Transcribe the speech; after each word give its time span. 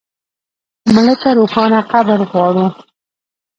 مړه 0.93 1.15
ته 1.21 1.29
روښانه 1.37 1.79
قبر 1.91 2.19
غواړو 2.29 2.65